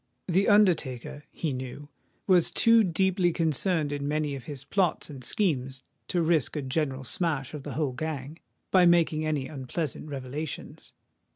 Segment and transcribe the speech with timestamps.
[0.27, 1.87] The undertaker, he knew,
[2.25, 7.03] was too deeply concerned in many of his plots and schemes to risk a general
[7.03, 8.39] smash of the whole gang,
[8.71, 10.93] by making any unpleasant revelations.